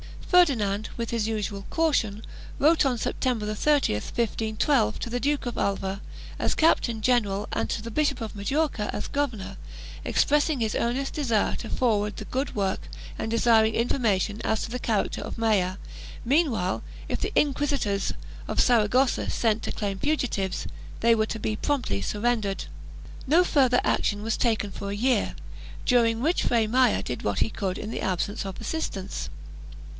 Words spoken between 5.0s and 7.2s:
the Duke of Alva, as captain